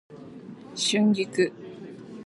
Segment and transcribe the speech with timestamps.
[0.73, 1.53] 春菊